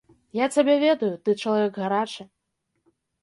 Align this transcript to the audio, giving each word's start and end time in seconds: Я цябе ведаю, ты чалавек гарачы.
Я 0.37 0.45
цябе 0.59 0.77
ведаю, 0.83 1.09
ты 1.27 1.35
чалавек 1.43 1.71
гарачы. 1.83 2.23